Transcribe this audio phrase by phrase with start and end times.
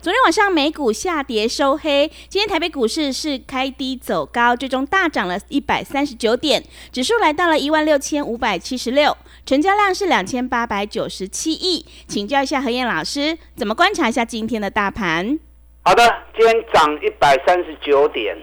[0.00, 6.62] 昨天晚上美股下跌收黑，今天台北股市是开低走高，最终大涨了一百三十九点，
[6.92, 11.84] 指数来到了一万六千五百七十六，成交量是两千八百九十七亿。
[12.06, 15.36] 请教一下何燕老师，怎么观察一下今天的大盘？
[15.82, 16.02] 好的，
[16.38, 18.36] 今天涨一百三十九点，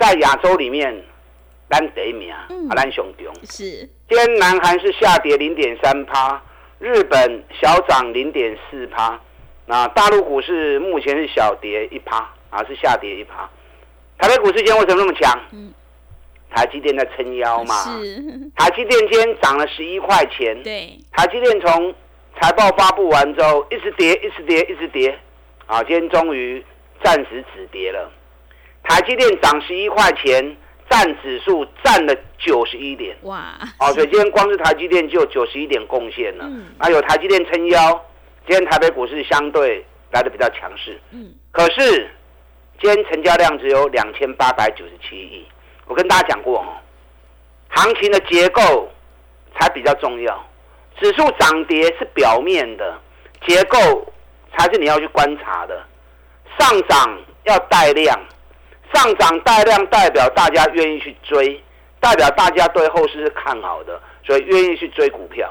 [0.00, 0.92] 在亚洲里面，
[1.70, 3.32] 咱第一名，啊，咱上中。
[3.48, 3.88] 是。
[4.08, 6.42] 今天南韩是下跌零点三趴，
[6.80, 9.20] 日本小涨零点四趴。
[9.66, 12.18] 那大陆股市目前是小跌一趴
[12.50, 13.48] 啊，是下跌一趴。
[14.18, 15.40] 台北股市今天为什么那么强？
[15.52, 15.72] 嗯，
[16.50, 17.74] 台积电在撑腰嘛。
[17.84, 18.20] 是。
[18.56, 20.60] 台积电今天涨了十一块钱。
[20.62, 20.98] 对。
[21.12, 21.94] 台积电从
[22.40, 25.18] 财报发布完之后，一直跌，一直跌，一直跌，
[25.66, 26.64] 啊，今天终于
[27.02, 28.10] 暂时止跌了。
[28.82, 30.56] 台积电涨十一块钱，
[30.90, 33.16] 占指数占了九十一点。
[33.22, 33.56] 哇！
[33.78, 36.44] 哦，所以今天光是台积电就有九十一点贡献了。
[36.48, 36.66] 嗯。
[36.78, 38.04] 啊，有台积电撑腰。
[38.44, 42.10] 今天台北股市相对来的比较强势，嗯，可是
[42.80, 45.46] 今天成交量只有两千八百九十七亿。
[45.86, 46.66] 我跟大家讲过哦，
[47.68, 48.90] 行情的结构
[49.54, 50.44] 才比较重要，
[51.00, 52.98] 指数涨跌是表面的，
[53.46, 53.78] 结构
[54.56, 55.80] 才是你要去观察的。
[56.58, 58.20] 上涨要带量，
[58.92, 61.62] 上涨带量代表大家愿意去追，
[62.00, 65.48] 代表大家对后市是看好的，所以愿意去追股票。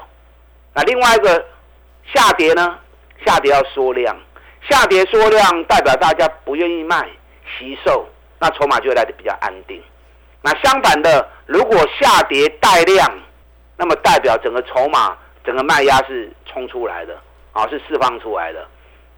[0.74, 1.42] 那另外一个。
[2.14, 2.78] 下跌呢？
[3.24, 4.16] 下跌要缩量，
[4.68, 7.08] 下跌缩量代表大家不愿意卖，
[7.46, 8.04] 吸售，
[8.40, 9.80] 那筹码就会来的比较安定。
[10.42, 13.08] 那相反的，如果下跌带量，
[13.76, 17.16] 那么代表整个筹码、整个卖压是冲出来的，
[17.52, 18.66] 啊，是释放出来的。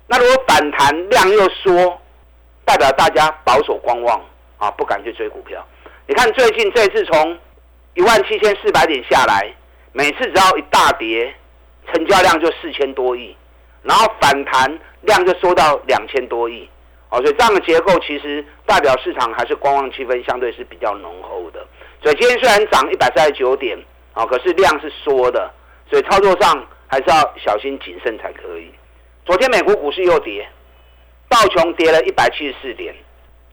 [0.07, 1.99] 那如果反弹量又缩，
[2.67, 4.21] 代表大家保守观望，
[4.59, 5.67] 啊，不敢去追股票。
[6.07, 7.39] 你看最近这次从
[7.95, 9.51] 一万七千四百点下来，
[9.93, 11.35] 每次只要一大跌。
[11.93, 13.37] 成交量就四千多亿，
[13.83, 16.69] 然后反弹量就缩到两千多亿，
[17.11, 21.67] 哦，所以这样的结构其实代表市场还是观望气氛相对是比较浓厚的。
[22.03, 23.79] 所以今天虽然涨一百三十九点，
[24.13, 25.51] 啊，可是量是缩的，
[25.89, 28.71] 所以操作上还是要小心谨慎才可以。
[29.25, 30.47] 昨天美国股市又跌，
[31.29, 32.95] 道琼跌了一百七十四点。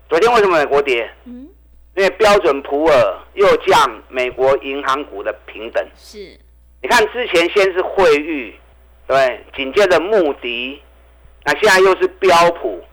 [0.10, 1.10] 昨天为什么美国跌？
[1.26, 1.48] 嗯，
[1.96, 5.86] 因为标准普尔又降美国银行股的平等。
[5.96, 6.38] 是。
[6.82, 8.56] 你看，之前先是惠誉，
[9.08, 10.82] 对，紧接着穆迪，
[11.44, 12.84] 那现在又是标普，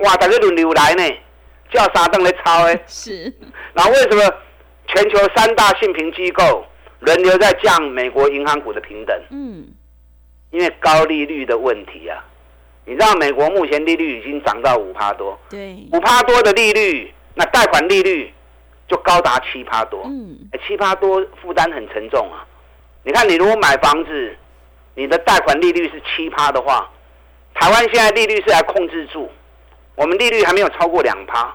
[0.00, 1.02] 哇，大家轮流来呢，
[1.70, 2.78] 叫啥灯来抄哎？
[2.86, 3.32] 是。
[3.72, 4.22] 然后为什么
[4.86, 6.64] 全球三大信评机构
[7.00, 9.18] 轮流在降美国银行股的平等？
[9.30, 9.66] 嗯，
[10.50, 12.22] 因为高利率的问题啊。
[12.84, 18.32] 你知道美国目前利率已经涨到五趴多，对，五趴多的利率，那贷款利率
[18.86, 22.46] 就高达七趴多，嗯，七趴多负担很沉重啊。
[23.04, 24.36] 你看，你如果买房子，
[24.94, 26.90] 你的贷款利率是七趴的话，
[27.54, 29.30] 台湾现在利率是来控制住，
[29.94, 31.54] 我们利率还没有超过两趴，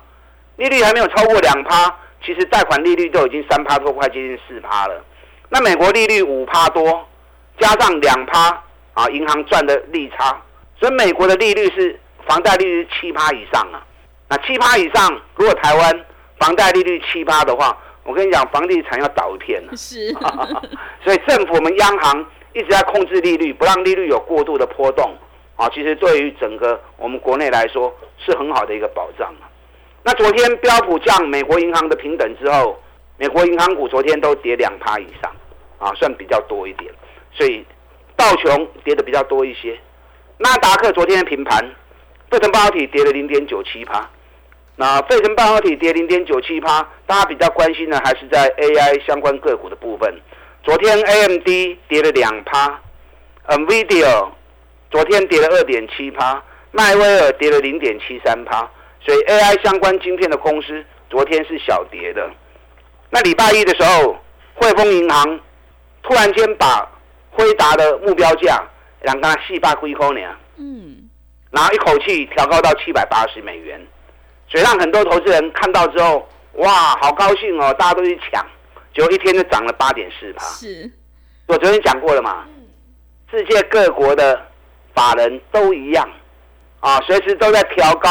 [0.55, 1.95] 利率还没有超过两趴，
[2.25, 5.03] 其实贷款利率都已经三趴多，快接近四趴了。
[5.49, 7.07] 那美国利率五趴多，
[7.59, 10.41] 加上两趴啊，银行赚的利差，
[10.79, 13.85] 所以美国的利率是房贷利率七趴以上啊。
[14.29, 16.05] 那七趴以上，如果台湾
[16.39, 19.73] 房贷利率七趴的话，我跟你讲，房地产要倒一片了。
[19.77, 20.11] 是，
[21.03, 25.15] 所以政府我们央行一直在控制利率，不让利率有过度的波动。
[25.55, 29.31] 啊，其实对于整个我们国内来说是很好的一个保障
[30.03, 32.77] 那昨天标普降美国银行的平等之后，
[33.17, 35.31] 美国银行股昨天都跌两趴以上，
[35.77, 36.91] 啊，算比较多一点。
[37.31, 37.63] 所以
[38.15, 39.79] 道琼跌的比较多一些，
[40.39, 41.63] 纳达克昨天的平盘，
[42.31, 44.09] 费城半导体跌了零点九七趴。
[44.75, 50.11] 那费城半导体跌零点九七趴，大家比较关心的还是在 AI 相关个股的部分。
[50.63, 51.47] 昨天 AMD
[51.87, 52.81] 跌了两趴
[53.49, 54.31] ，NVIDIA
[54.89, 58.67] 昨天跌了二点七趴，迈威尔跌了零点七三趴，
[58.99, 62.27] 所以 AI 相关晶片的公司昨天是小跌的。
[63.11, 64.17] 那礼拜一的时候，
[64.55, 65.39] 汇丰银行
[66.01, 66.91] 突然间把
[67.29, 68.59] 辉达的目标价
[69.01, 70.21] 让它细八亏空呢，
[70.57, 71.07] 嗯，
[71.51, 73.79] 然后一口气调高到七百八十美元。
[74.49, 76.69] 所以让很多投资人看到之后，哇，
[77.01, 77.73] 好高兴哦！
[77.79, 78.45] 大家都去抢，
[78.93, 80.45] 结果一天就涨了八点四趴。
[80.45, 80.91] 是，
[81.47, 82.45] 我昨天讲过了嘛，
[83.31, 84.39] 世界各国的
[84.93, 86.07] 法人都一样，
[86.79, 88.09] 啊，随时都在调高，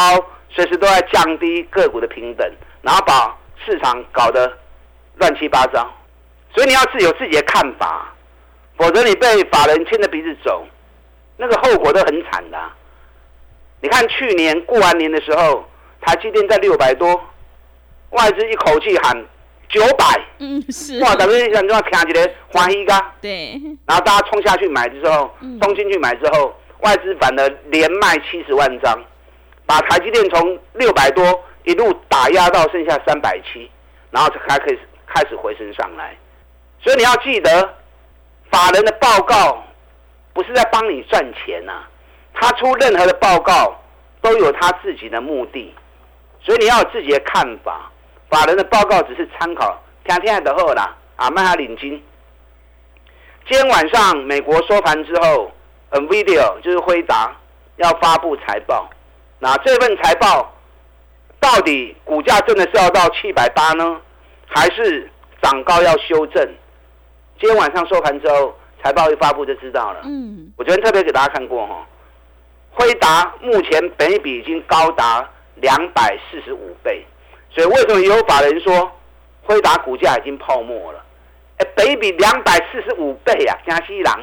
[0.49, 2.45] 随时都在降低个股的平等，
[2.81, 3.35] 然后把
[3.65, 4.51] 市场搞得
[5.15, 5.89] 乱七八糟。
[6.53, 8.13] 所以你要自有自己的看法，
[8.77, 10.67] 否则你被法人牵着鼻子走，
[11.37, 12.59] 那个后果都很惨的。
[13.79, 15.65] 你看去年过完年的时候，
[16.01, 17.19] 台积电在六百多，
[18.13, 19.25] 外资一口气喊
[19.69, 20.05] 九百，
[20.39, 25.29] 嗯，是，哇，等于想要听起来欢喜噶，对，然后大家冲下去买之后，
[25.61, 28.99] 冲进去买之后，外资反而连卖七十万张，
[29.65, 33.69] 把台积电从六百多一路打压到剩下三百七，
[34.11, 34.77] 然后才可以
[35.07, 36.15] 开始回升上来。
[36.81, 37.73] 所以你要记得，
[38.51, 39.63] 法人的报告
[40.33, 41.81] 不是在帮你赚钱呐，
[42.33, 43.81] 他出任何的报告
[44.21, 45.73] 都有他自己的目的，
[46.41, 47.89] 所以你要有自己的看法。
[48.33, 51.91] 法人的报告只是参考，听听的后啦，啊，卖下领金。
[53.47, 55.51] 今天晚上美国收盘之后
[55.91, 57.31] ，NVIDIA 就是辉达
[57.75, 58.89] 要发布财报，
[59.37, 60.51] 那这份财报
[61.39, 64.01] 到底股价真的是要到七百八呢，
[64.47, 65.07] 还是
[65.39, 66.43] 涨高要修正？
[67.39, 69.99] 今天晚上收盘之后，财报一发布就知道了。
[70.05, 71.85] 嗯，我昨天特别给大家看过哈，
[72.71, 77.05] 辉达目前本益比已经高达两百四十五倍，
[77.53, 78.91] 所以为什么有法人说
[79.43, 81.03] 辉达股价已经泡沫了？
[81.57, 84.19] 哎，本益比两百四十五倍啊，加西郎，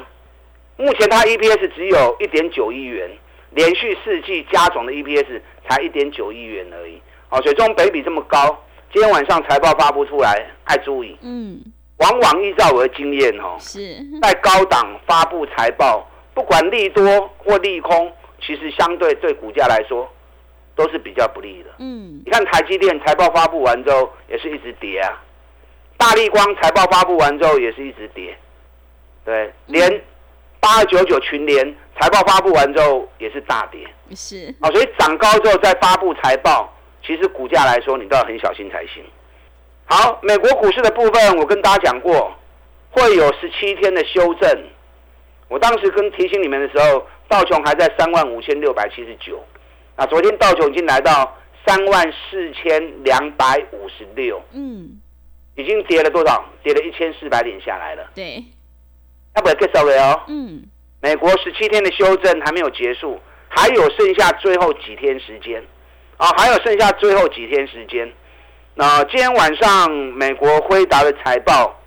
[0.75, 3.09] 目前它 EPS 只有一点九亿元，
[3.51, 7.01] 连续四季加总的 EPS 才一点九亿元而已。
[7.29, 8.61] 哦，所以这种本益比这么高，
[8.91, 11.17] 今天晚上财报发布出来，爱注意。
[11.21, 11.61] 嗯。
[11.97, 13.79] 往往依照我的经验，哦，是
[14.23, 18.11] 在高档发布财报，不管利多或利空，
[18.41, 20.11] 其实相对对股价来说
[20.75, 21.69] 都是比较不利的。
[21.79, 25.21] 嗯，你看台积电财报发布完之后也是一直跌啊，
[25.97, 28.37] 大力光财报发布完之后也是一直跌，
[29.23, 30.01] 对，连
[30.59, 33.87] 八二九九群联财报发布完之后也是大跌。
[34.15, 36.71] 是啊，所以涨高之后再发布财报，
[37.05, 39.03] 其实股价来说你都要很小心才行。
[39.85, 42.33] 好，美国股市的部分，我跟大家讲过，
[42.91, 44.63] 会有十七天的修正。
[45.47, 49.43] 我当时跟提醒你们的时候，道琼还在三万五千六百七十九，
[50.01, 54.99] 啊，昨天道琼已经来到三万四千两百五十六，嗯，
[55.53, 56.43] 已经跌了多少？
[56.63, 58.09] 跌了一千四百点下来了。
[58.15, 58.43] 对，
[59.35, 60.23] 要不要 get 哦？
[60.27, 60.63] 嗯，
[61.01, 65.63] 美国十七天的修正还没有结束，还有剩下最后几天时间，
[66.17, 68.11] 啊，还有剩下最后几天时间。
[68.73, 71.79] 那今天晚上美国辉达的财报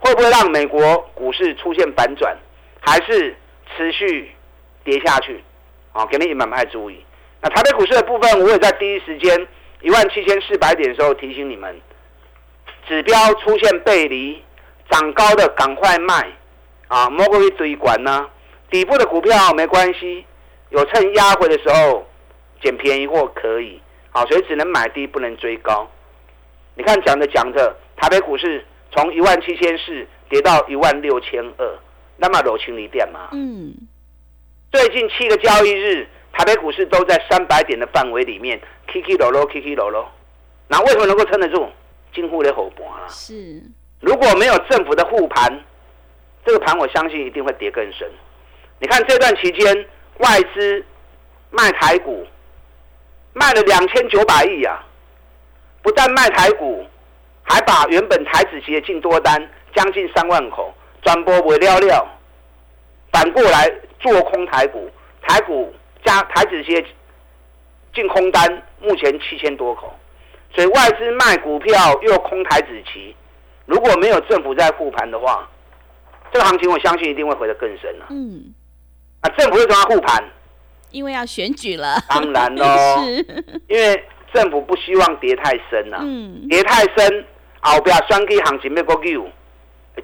[0.00, 2.36] 会不会让美国股市出现反转，
[2.80, 3.34] 还是
[3.74, 4.32] 持续
[4.84, 5.42] 跌下去？
[5.92, 7.02] 啊，肯定也蛮爱注意。
[7.40, 9.46] 那台北股市的部分，我也在第一时间
[9.80, 11.80] 一万七千四百点的时候提醒你们，
[12.86, 14.42] 指标出现背离，
[14.90, 16.26] 涨高的赶快卖
[16.88, 18.28] 啊，莫过于追管呢。
[18.70, 20.24] 底部的股票没关系，
[20.70, 22.06] 有趁压回的时候
[22.60, 23.80] 捡便宜货可以，
[24.10, 25.88] 好，所以只能买低，不能追高。
[26.74, 31.78] 你看，讲着讲着，台北股市从一万七千四跌到一万六千二，
[32.16, 33.28] 那么柔情离店嘛。
[33.32, 33.72] 嗯。
[34.70, 36.06] 最近七个交易日，
[36.38, 40.08] 台北股市都在三百点的范围里面，K K 落落，K K 落落。
[40.68, 41.68] 那为什么能够撑得住？
[42.14, 43.08] 近乎的火盘啊。
[43.08, 43.60] 是。
[43.98, 45.52] 如果没有政府的护盘，
[46.46, 48.08] 这个盘我相信一定会跌更深。
[48.78, 49.84] 你看这段期间，
[50.18, 50.84] 外资
[51.50, 52.24] 卖台股
[53.32, 54.86] 卖了两千九百亿啊。
[55.82, 56.86] 不但卖台股，
[57.42, 62.06] 还把原本台子期的进多单将近三万口转播为料料，
[63.10, 63.68] 反过来
[63.98, 64.88] 做空台股，
[65.22, 65.74] 台股
[66.04, 66.84] 加台子些
[67.94, 69.92] 进空单目前七千多口，
[70.54, 73.14] 所以外资卖股票又空台子期，
[73.66, 75.48] 如果没有政府在护盘的话，
[76.32, 78.06] 这个行情我相信一定会回得更深了。
[78.10, 78.54] 嗯，
[79.20, 80.24] 啊，政府为什么要护盘？
[80.90, 81.96] 因为要选举了。
[82.08, 83.04] 当然喽，
[83.68, 84.04] 因为。
[84.30, 85.96] 政府不希望跌太深呐，
[86.50, 87.24] 跌太深，
[87.60, 89.26] 后边双 K 行情要过救，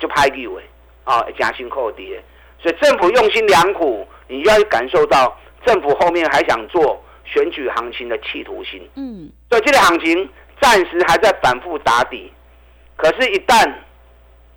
[0.01, 0.65] 就拍救诶，
[1.05, 2.25] 啊，加辛苦跌，
[2.59, 8.81] 所以政府用心良苦，你要感受到政府后面还想做选举行情的企图心。
[8.97, 10.29] 嗯，所以这个行情
[10.61, 12.33] 暂时还在反复打底，
[12.97, 13.73] 可是，一旦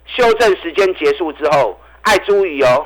[0.06, 2.86] 修正时间结束之后，爱注意哦，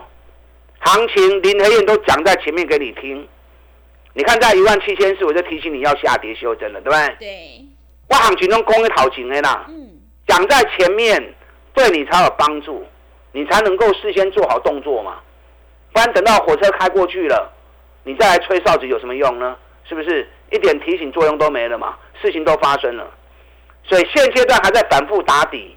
[0.79, 3.27] 行情林和燕都讲在前面给你听。
[4.13, 7.15] 你看，在一万七千四，我就提醒你要下跌修正了，对不对？
[7.19, 7.65] 对。
[8.09, 9.89] 我行情中公的讨情的啦，嗯，
[10.27, 11.33] 讲在前面，
[11.73, 12.85] 对你才有帮助，
[13.31, 15.19] 你才能够事先做好动作嘛。
[15.93, 17.53] 不然等到火车开过去了，
[18.03, 19.55] 你再来吹哨子有什么用呢？
[19.87, 21.97] 是不是一点提醒作用都没了嘛？
[22.21, 23.05] 事情都发生了，
[23.83, 25.75] 所以现阶段还在反复打底，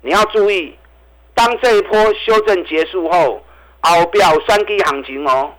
[0.00, 0.76] 你要注意，
[1.34, 3.44] 当这一波修正结束后，
[3.82, 5.52] 熬表三 K 行情哦，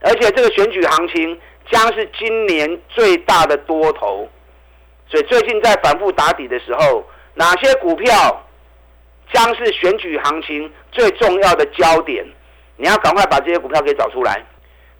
[0.00, 4.28] 而且这个选举行情将是今年最大的多头，
[5.08, 8.44] 所以最近在反复打底的时候，哪些股票
[9.32, 12.26] 将是选举行情最重要的焦点？
[12.76, 14.44] 你要赶快把这些股票给找出来，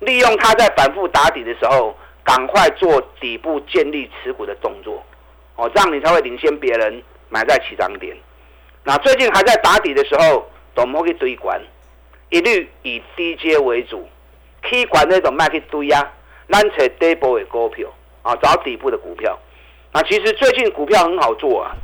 [0.05, 5.03] 利用它在反复打底的时候，赶快做底部建立持股的动作，
[5.57, 8.17] 哦，这样你才会领先别人买在起涨点。
[8.83, 11.61] 那最近还在打底的时候，都莫去堆管，
[12.31, 14.07] 一律以低阶为主，
[14.69, 16.13] 起管那种卖去堆啊，
[16.49, 17.89] 咱找底部的股票
[18.23, 19.39] 啊，找底部的股票。
[19.93, 21.75] 那其实最近股票很好做啊，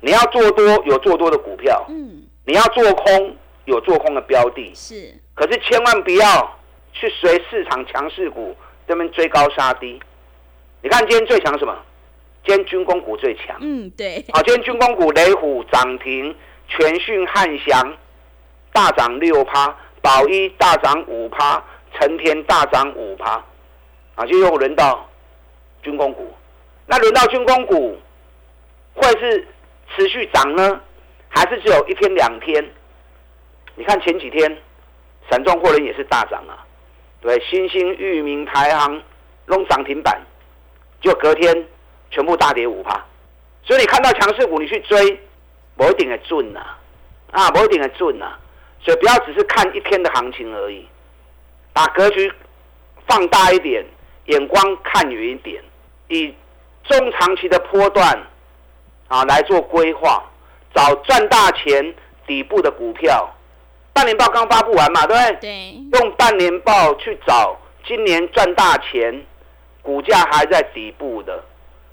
[0.00, 5.20] 你要做多有做多的股票，嗯，你要做空有做空的标的，是。
[5.34, 6.58] 可是千万不要
[6.94, 8.56] 去随市场强势股
[8.88, 10.00] 这边追高杀低。
[10.80, 11.76] 你看今天最强什么？
[12.46, 16.36] 今天军工股最强，嗯，对，好，今天军工股雷虎涨停，
[16.68, 17.96] 全讯汉翔
[18.70, 21.62] 大涨六趴，宝一大涨五趴，
[21.94, 23.42] 成天大涨五趴，
[24.14, 25.08] 啊，就又轮到
[25.82, 26.34] 军工股，
[26.86, 27.98] 那轮到军工股
[28.94, 29.48] 会是
[29.96, 30.80] 持续涨呢，
[31.28, 32.62] 还是只有一天两天？
[33.74, 34.58] 你看前几天
[35.30, 36.63] 散装货轮也是大涨啊，
[37.24, 39.02] 对，新兴、域名、排行
[39.46, 40.22] 弄涨停板，
[41.00, 41.66] 就隔天。
[42.10, 43.04] 全部大跌五趴，
[43.64, 45.18] 所以你看到强势股，你去追，
[45.76, 46.60] 不一定的准呐，
[47.32, 48.38] 啊，不一定的准呐，
[48.80, 50.86] 所以不要只是看一天的行情而已，
[51.72, 52.32] 把格局
[53.08, 53.84] 放大一点，
[54.26, 55.60] 眼光看远一点，
[56.06, 56.32] 以
[56.84, 58.16] 中长期的波段
[59.08, 60.22] 啊来做规划，
[60.72, 61.92] 找赚大钱
[62.28, 63.28] 底部的股票。
[63.94, 65.36] 半年报刚发布完嘛，对不对？
[65.40, 65.98] 对。
[65.98, 69.24] 用半年报去找今年赚大钱，
[69.80, 71.42] 股价还在底部的。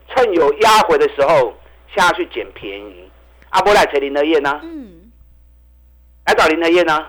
[0.09, 1.53] 趁有压回的时候
[1.95, 3.09] 下去捡便宜，
[3.51, 4.59] 阿波来找林德燕呢？
[4.63, 5.11] 嗯，
[6.25, 7.07] 来找林德燕呢？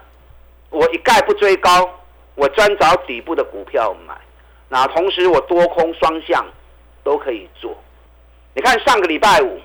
[0.70, 1.90] 我一概不追高，
[2.37, 4.14] 我专找底部的股票买。
[4.68, 6.46] 那同时我多空双向
[7.02, 7.76] 都可以做。
[8.54, 9.61] 你看上个礼拜五，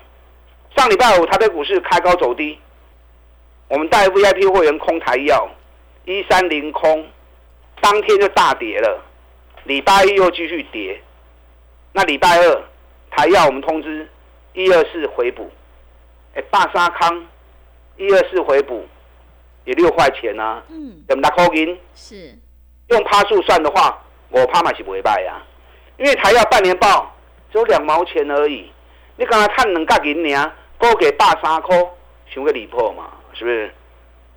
[0.76, 2.58] 上礼拜五台北股市开高走低，
[3.68, 5.48] 我们带 VIP 会员空台药
[6.04, 7.06] 一三零空，
[7.80, 9.04] 当天就大跌了。
[9.64, 11.00] 礼拜一又继续跌，
[11.92, 12.62] 那礼拜二。
[13.10, 14.08] 台要我们通知
[14.52, 15.50] 一二四回补，
[16.34, 17.26] 哎，大沙康
[17.96, 18.86] 一二四回补
[19.64, 21.76] 也六块钱呐，嗯，怎么打扣银？
[21.94, 22.36] 是
[22.88, 23.98] 用趴数算的话，
[24.28, 25.40] 我趴买是不会败呀，
[25.96, 27.10] 因为台要半年报
[27.50, 28.70] 只有两毛钱而已，
[29.16, 31.96] 你刚才看两角银呢，高给大沙扣，
[32.32, 33.72] 想个礼破嘛，是不是？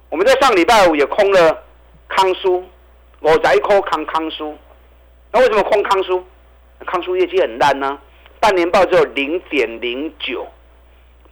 [0.09, 1.63] 我们在上礼拜五也空了
[2.07, 2.63] 康苏，
[3.19, 4.55] 我在空康康苏，
[5.31, 6.23] 那为什么空康苏？
[6.85, 7.97] 康苏业绩很烂呢？
[8.39, 10.47] 半年报只有零点零九，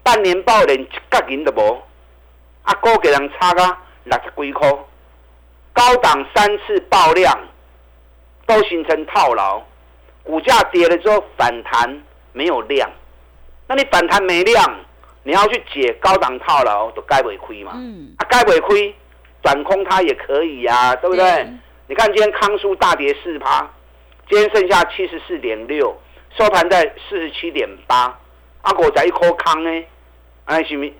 [0.02, 1.82] 半年报连一角银都无，
[2.64, 4.68] 啊，股给人差个六十几块，
[5.74, 7.38] 高档三次爆量，
[8.48, 9.62] 都形成套牢，
[10.24, 12.02] 股价跌了之后反弹
[12.34, 12.90] 没有量，
[13.68, 14.80] 那你反弹没量，
[15.24, 17.74] 你要去解高档套牢，都该违亏嘛？
[17.76, 18.96] 嗯，啊，该违亏，
[19.44, 21.48] 转空它也可以呀，对不对？
[21.88, 23.70] 你看今天康苏大跌四趴，
[24.30, 25.96] 今天剩下七十四点六。
[26.38, 28.16] 收盘在四十七点八，
[28.62, 29.84] 阿果在一颗康呢，
[30.46, 30.94] 哎，是咪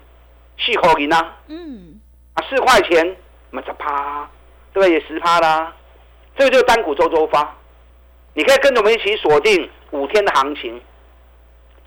[0.58, 1.38] 四块银啊？
[1.48, 2.02] 嗯，
[2.34, 3.16] 啊，四块钱，
[3.52, 4.28] 嘛十趴，
[4.74, 4.94] 对不对？
[4.94, 5.72] 也十趴啦。
[6.36, 7.56] 这个就是单股周周发，
[8.34, 10.82] 你可以跟着我们一起锁定五天的行情，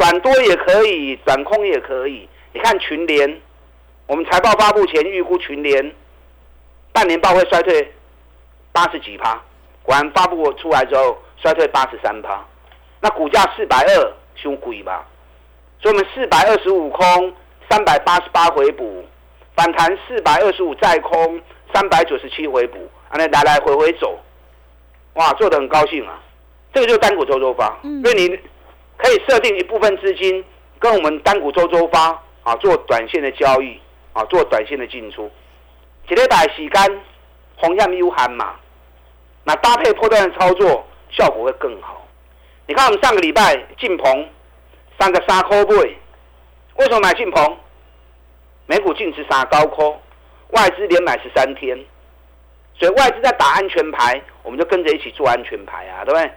[0.02, 2.28] 短多也可以，转空也可以。
[2.52, 3.40] 你看群联，
[4.08, 5.94] 我们财报发布前预估群联
[6.92, 7.92] 半年报会衰退
[8.72, 9.40] 八十几趴，
[9.84, 12.44] 果然发布出来之后衰退八十三趴。
[13.00, 15.06] 那股价四百二，凶贵吧？
[15.80, 17.32] 所以我们四百二十五空，
[17.70, 19.04] 三百八十八回补，
[19.54, 21.40] 反弹四百二十五再空，
[21.72, 24.18] 三百九十七回补，啊，那来来回回走，
[25.14, 26.20] 哇，做的很高兴啊！
[26.74, 27.68] 这个就是单股周周发，
[28.02, 28.38] 所以你
[29.02, 30.44] 可以设定一部分资金
[30.78, 33.76] 跟我们单股周周发啊做短线的交易
[34.12, 35.28] 啊，做短线的进出，
[36.08, 36.88] 几礼拜洗干，
[37.56, 38.54] 红样 U 含嘛，
[39.42, 42.06] 那搭配破断的操作效果会更好。
[42.66, 44.28] 你看，我们上个礼拜进棚
[45.00, 45.96] 三个沙科位，
[46.76, 47.58] 为什么买进棚？
[48.66, 49.90] 美股净值杀高科，
[50.50, 51.76] 外资连买十三天，
[52.78, 56.30] 所以外资在打安全牌，我们就跟着一起做安全牌啊，对不对？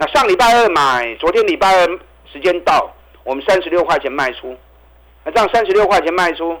[0.00, 1.86] 那上礼拜二买，昨天礼拜二
[2.32, 2.88] 时间到，
[3.24, 4.56] 我们三十六块钱卖出，
[5.24, 6.56] 那这样三十六块钱卖出，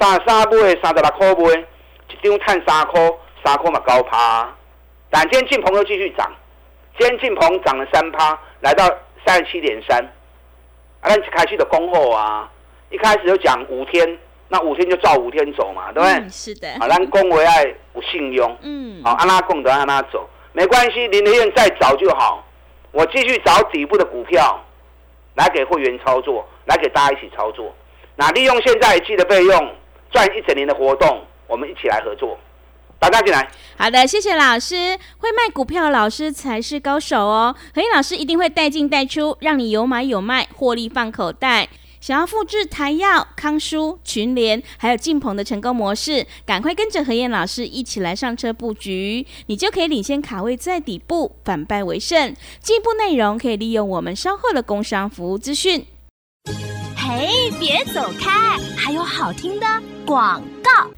[0.00, 1.66] 三三倍三十六块倍，
[2.08, 3.00] 一张碳三块，
[3.44, 4.52] 三块嘛高趴，
[5.10, 6.28] 但今天进棚又继续涨。
[6.98, 8.88] 今天进鹏涨了三趴，来到
[9.24, 10.02] 三十七点三。
[11.00, 12.50] 啊，咱开始的恭候啊，
[12.90, 16.28] 一开始就讲五天，那五天就照五天走嘛，对不对？
[16.28, 16.68] 是的。
[16.80, 17.64] 好，咱公为爱
[17.94, 22.42] 有信用，嗯，好，安拉供得安拉走，没关系，林德燕再找就好，
[22.92, 24.64] 我继续找底部的股票
[25.34, 27.74] 来给会员操作，来给大家一起操作。
[28.14, 29.74] 那利用现在记的费用
[30.12, 32.38] 赚一整年的活动，我们一起来合作。
[33.00, 33.46] 大家进来。
[33.76, 34.96] 好的，谢谢老师。
[35.18, 37.54] 会卖股票的老师才是高手哦。
[37.74, 41.68] 何老师一定会带进带出，让你有买有卖，获利放口袋。
[42.04, 52.36] 想要复制台药、康舒、群联还有晋鹏的成功模式，赶快跟着何燕老师一起来上车布局，你就可以领先卡位在底部，反败为胜。
[52.60, 55.86] 进一步内容可以利用我们稍后的工商服务资讯。
[56.94, 59.66] 嘿，别走开，还有好听的
[60.04, 60.90] 广告。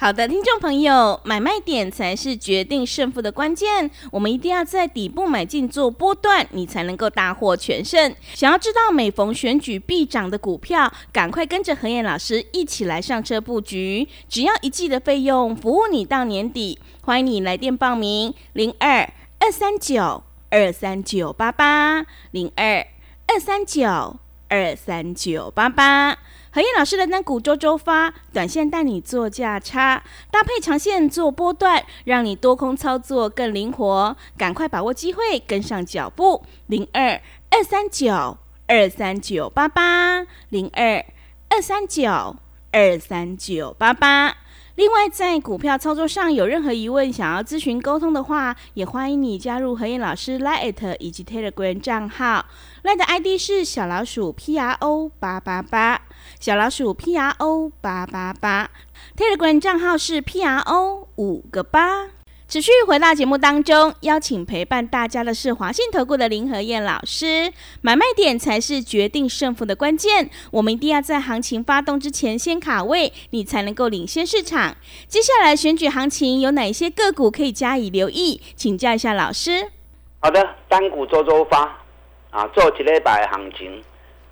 [0.00, 3.90] 好的，听众朋友，买卖点才是决定胜负的关键。
[4.12, 8.14] 我们一定要在底部买进做波段，你才能够大获全胜。
[8.32, 14.06] 想要知道每逢选举必涨的股票，赶快跟着何燕老师一起来上车布局。
[14.28, 16.78] 只要一季的费用，服务你到年底。
[17.02, 22.86] 欢迎你来电报名：零二二三九二三九八八零二
[23.26, 24.16] 二三九
[24.48, 26.16] 二三九八八。
[26.58, 34.16] 何燕老师的单股周周发，短线带你做价差，搭配长线做波段，让你多空操作更灵活。
[34.36, 36.44] 赶快把握机会，跟上脚步。
[36.66, 41.04] 零二二三九二三九八八，零二
[41.48, 42.34] 二三九
[42.72, 44.38] 二三九八八。
[44.74, 52.46] 另外，在股票操作上有任何疑问，想要咨询沟通的话，也欢迎你加入何燕老师 Line 以及 Telegram 账号。
[52.82, 56.00] Line 的 ID 是小老鼠 P R O 八八八，
[56.40, 58.70] 小老鼠 P R O 八八八。
[59.16, 62.06] Telegram 账号是 P R O 五个八。
[62.46, 67.52] 持续回到节目当中，邀请陪伴大家的是华信投顾的林和燕老师。
[67.82, 74.74] 买卖点才是决定胜负的关键，我们一定要在行情发动之前先卡位，你才能够领先市场。
[75.08, 78.40] 接下来选举行情有哪些个股可以加以留意？
[78.56, 79.70] 请教一下老师。
[80.20, 81.78] 好的，单股周周发
[82.30, 83.82] 啊，做几礼拜行情，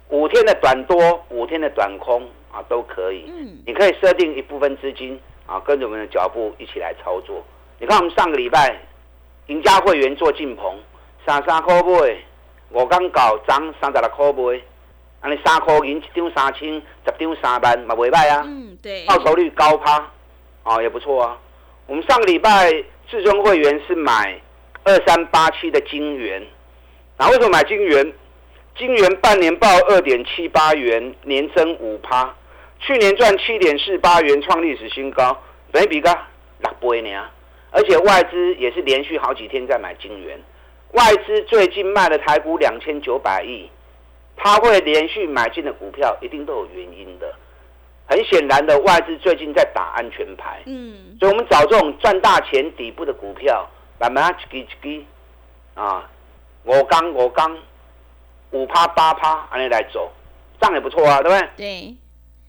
[0.08, 3.24] 五天的短多，五天的短空啊，都可以。
[3.26, 7.44] 嗯，你可以设定一部分资金啊，跟着我们的脚步一起来操作。
[7.80, 8.76] 你看，我们上个礼拜
[9.48, 10.78] 赢家会员做进棚，
[11.26, 12.16] 三三块买，
[12.70, 14.60] 我刚搞涨三十六块买，
[15.20, 16.72] 安尼三块银一张三千，
[17.04, 18.44] 十张三万，嘛袂歹啊。
[18.46, 19.04] 嗯，对。
[19.06, 20.08] 报酬率高趴，
[20.62, 21.36] 啊也不错啊。
[21.88, 22.72] 我们上个礼拜
[23.08, 24.40] 至尊会员是买
[24.84, 26.40] 二三八七的金元，
[27.18, 28.12] 那为什么买金元？
[28.78, 32.34] 金元半年报二点七八元，年增五趴，
[32.78, 35.36] 去年赚七点四八元，创历史新高，
[35.72, 36.10] 等比个
[36.58, 37.24] 六倍呢。
[37.70, 40.38] 而且外资也是连续好几天在买金元，
[40.92, 43.70] 外资最近卖了台股两千九百亿，
[44.36, 47.34] 他会连续买进的股票一定都有原因的。
[48.08, 55.04] 很显然的，外资最近在打安全牌，嗯，所以我们找这种赚大钱底部的股票，慢慢一支一支
[55.74, 56.08] 啊，
[56.64, 57.58] 五刚五刚
[58.50, 60.10] 五趴八趴，按你来走，
[60.60, 61.48] 这样也不错啊，对不对？
[61.56, 61.94] 对。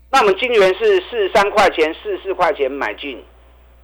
[0.09, 3.23] 那我们金元是四十三块钱、四十四块钱买进，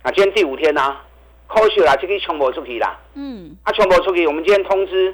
[0.04, 1.02] 啊，今天第五天啊？
[1.45, 2.97] 扣血啦，就可以全部出去啦。
[3.13, 5.13] 嗯，啊，全部出去，我们今天通知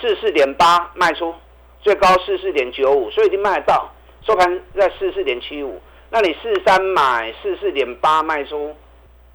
[0.00, 1.32] 四四点八卖出，
[1.80, 3.88] 最高四四点九五，所以已经卖得到，
[4.26, 5.80] 收盘在四四点七五。
[6.08, 8.74] 那你四三买四四点八卖出，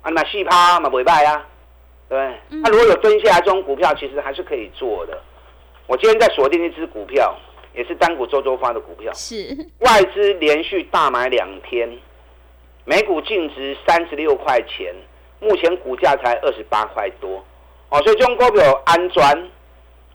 [0.01, 1.45] 啊，那细趴嘛不会卖啊，
[2.09, 2.59] 对不对？
[2.61, 5.17] 那如果有蹲下来这种股票，其实还是可以做的。
[5.87, 7.35] 我今天在锁定一只股票，
[7.73, 11.89] 也是单股周周发的股票，是外资连续大买两天，
[12.85, 14.93] 每股净值三十六块钱。
[15.41, 17.43] 目前股价才二十八块多，
[17.89, 19.49] 哦，所以中国有安装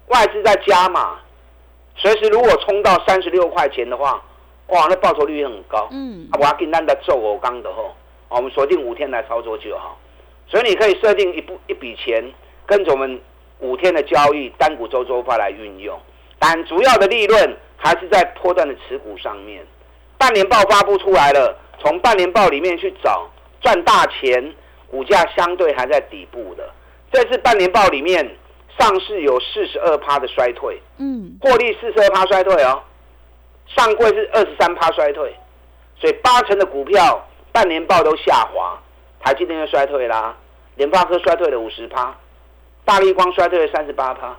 [0.07, 1.21] 外资在加码，
[1.95, 4.21] 随时如果冲到三十六块钱的话，
[4.69, 5.87] 哇，那报酬率也很高。
[5.93, 7.95] 嗯，我要跟单的做我刚的吼，
[8.29, 10.01] 我们锁定五天来操作就好。
[10.49, 12.25] 所以你可以设定一部一笔钱，
[12.67, 13.21] 跟着我们
[13.61, 15.99] 五天的交易单股周周发来运用，
[16.39, 19.65] 但主要的利润还是在破断的持股上面。
[20.19, 23.29] 半年报发布出来了，从半年报里面去找
[23.61, 24.53] 赚大钱。
[24.91, 26.69] 股价相对还在底部的，
[27.13, 28.29] 这次半年报里面
[28.77, 32.83] 上市有四十二趴的衰退，嗯，获利四十二趴衰退哦，
[33.69, 35.33] 上柜是二十三趴衰退，
[35.95, 38.77] 所以八成的股票半年报都下滑，
[39.23, 40.37] 台积电又衰退啦，
[40.75, 42.13] 联发科衰退了五十趴，
[42.91, 44.37] 大力光衰退了三十八趴，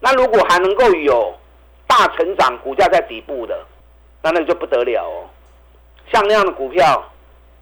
[0.00, 1.34] 那如果还能够有
[1.86, 3.62] 大成长，股价在底部的，
[4.22, 5.28] 那那就不得了哦，
[6.10, 7.04] 像那样的股票。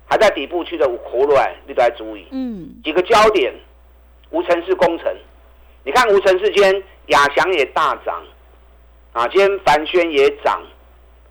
[0.08, 2.24] 还在底部区的活卵，你都要注意。
[2.30, 3.52] 嗯，几个焦点，
[4.30, 5.12] 无尘市工程，
[5.82, 8.22] 你看无尘市间亚翔也大涨，
[9.12, 10.62] 啊，今天凡轩也涨，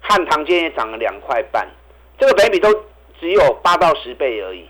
[0.02, 1.66] 汉唐今天也涨了两块半，
[2.20, 2.70] 这个北比都
[3.18, 4.68] 只有八到十倍而已。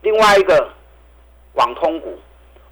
[0.00, 0.70] 另外一个
[1.52, 2.18] 网通股，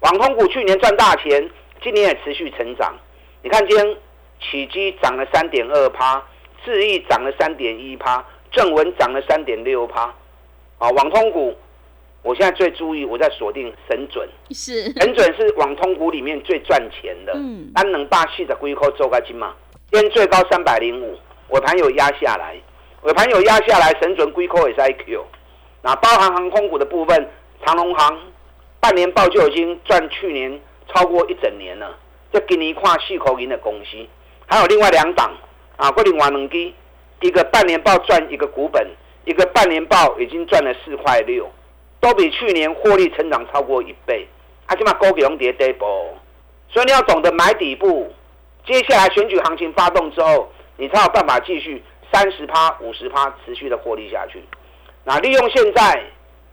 [0.03, 1.49] 网通股去年赚大钱，
[1.81, 2.93] 今年也持续成长。
[3.41, 3.97] 你看今天
[4.41, 6.21] 起基涨了三点二趴，
[6.65, 10.13] 智易涨了三点一趴，正文涨了三点六趴。
[10.77, 11.55] 啊，网通股，
[12.21, 14.27] 我现在最注意，我在锁定神准。
[14.51, 17.31] 是神准是网通股里面最赚钱的。
[17.35, 19.53] 嗯，安能霸气的龟壳周个金嘛？
[19.89, 21.17] 今天最高三百零五，
[21.51, 22.57] 尾盘有压下来，
[23.03, 25.21] 尾盘有压下来，神准龟壳也是 IQ。
[25.81, 27.29] 那包含航空股的部分，
[27.65, 28.19] 长龙航
[28.83, 30.59] 半年报就已经赚去年
[30.93, 31.97] 超过一整年了，
[32.33, 33.95] 这给你一块细口银的公司。
[34.45, 35.31] 还有另外两档
[35.77, 36.75] 啊，桂林万能机，
[37.21, 38.85] 一个半年报赚一个股本，
[39.23, 41.49] 一个半年报已经赚了四块六，
[42.01, 44.27] 都比去年获利成长超过一倍。
[44.65, 46.09] 啊，起码高给龙跌 double，
[46.67, 48.11] 所以你要懂得买底部。
[48.65, 54.43] 接下来选举行情发动之后，你才有办法继续三十趴、五十趴持续的获利下去。
[55.05, 56.03] 那利用现在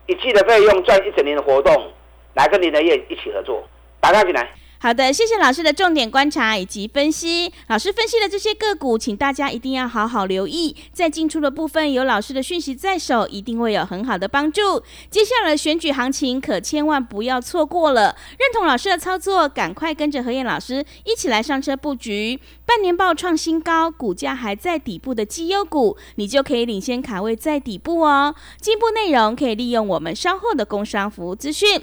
[0.06, 1.92] 一季的费用赚一整年的活动，
[2.40, 3.62] 来跟林德燕一起合作，
[4.00, 4.50] 打开进来。
[4.82, 7.52] 好的，谢谢老师的重点观察以及分析。
[7.68, 10.74] 老师分析的这些个股，请大家一定要好好留意。
[10.90, 14.82] 在进出的部分，有老师的讯息在手，一定会有很好的帮助。
[15.10, 18.16] 接下来的选举行情，可千万不要错过了。
[18.38, 22.40] 认同老师的操作，赶快跟着何燕老师一起来上车布局。
[22.64, 28.34] 半年报创新高，股价还在底部的绩优股，你就可以领先卡位在底部哦。
[28.58, 31.82] 进一步内容可以利用我们稍后的工商服务资讯。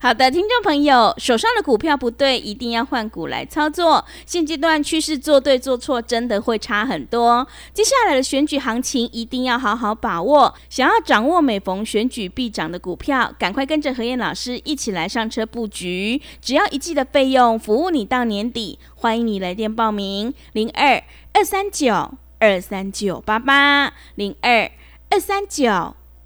[0.00, 4.04] 好的，听众朋友，手上的股票不对，一定要换股来操作。
[4.24, 7.44] 现阶段趋势做对做错，真的会差很多。
[7.74, 10.54] 接下来的选举行情一定要好好把握。
[10.70, 16.22] 想要掌握每逢选举必涨的股票，赶快跟着何燕老师一起来上车布局。
[16.40, 18.78] 只要一季的费用，服务你到年底。
[18.94, 24.70] 欢迎你来电报名：零二二三九二三九八八零二
[25.10, 25.96] 二三九。